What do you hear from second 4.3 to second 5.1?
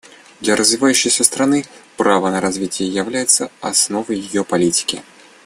политики.